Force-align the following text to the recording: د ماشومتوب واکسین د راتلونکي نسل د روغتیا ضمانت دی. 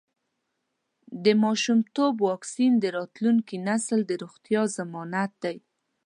د 1.23 1.25
ماشومتوب 1.43 2.13
واکسین 2.29 2.73
د 2.79 2.85
راتلونکي 2.97 3.55
نسل 3.67 3.99
د 4.05 4.11
روغتیا 4.23 4.61
ضمانت 4.77 5.31
دی. 5.43 5.57